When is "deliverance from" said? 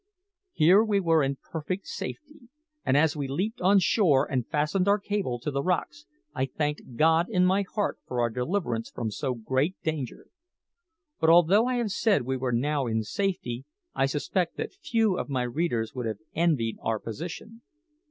8.31-9.11